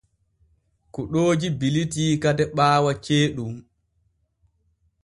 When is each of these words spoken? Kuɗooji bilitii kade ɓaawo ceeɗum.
Kuɗooji 0.93 1.47
bilitii 1.59 2.19
kade 2.23 2.43
ɓaawo 2.55 2.89
ceeɗum. 3.05 3.53